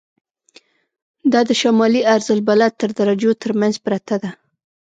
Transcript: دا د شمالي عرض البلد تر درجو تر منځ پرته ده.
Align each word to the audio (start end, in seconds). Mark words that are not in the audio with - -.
دا 1.31 1.39
د 1.49 1.51
شمالي 1.61 2.01
عرض 2.13 2.27
البلد 2.37 2.73
تر 2.81 2.89
درجو 2.99 3.31
تر 3.43 3.51
منځ 3.59 3.75
پرته 3.85 4.15
ده. 4.23 4.31